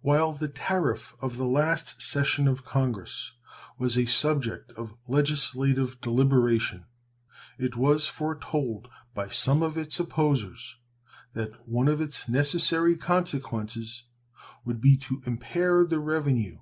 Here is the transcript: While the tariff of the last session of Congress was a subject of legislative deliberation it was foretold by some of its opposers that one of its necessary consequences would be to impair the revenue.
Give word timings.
While 0.00 0.32
the 0.32 0.48
tariff 0.48 1.14
of 1.20 1.36
the 1.36 1.44
last 1.44 2.00
session 2.00 2.48
of 2.48 2.64
Congress 2.64 3.32
was 3.76 3.98
a 3.98 4.06
subject 4.06 4.72
of 4.72 4.94
legislative 5.06 6.00
deliberation 6.00 6.86
it 7.58 7.76
was 7.76 8.06
foretold 8.06 8.88
by 9.12 9.28
some 9.28 9.60
of 9.62 9.76
its 9.76 10.00
opposers 10.00 10.78
that 11.34 11.68
one 11.68 11.88
of 11.88 12.00
its 12.00 12.26
necessary 12.26 12.96
consequences 12.96 14.04
would 14.64 14.80
be 14.80 14.96
to 14.96 15.20
impair 15.26 15.84
the 15.84 15.98
revenue. 16.00 16.60